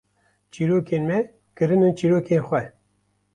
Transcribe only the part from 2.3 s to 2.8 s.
xwe